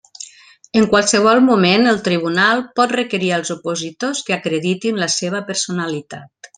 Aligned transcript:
En 0.79 0.87
qualsevol 0.93 1.41
moment 1.49 1.91
el 1.91 2.01
Tribunal 2.09 2.65
pot 2.81 2.97
requerir 3.01 3.31
als 3.39 3.55
opositors 3.59 4.27
que 4.31 4.39
acreditin 4.41 5.03
la 5.07 5.15
seva 5.21 5.49
personalitat. 5.55 6.31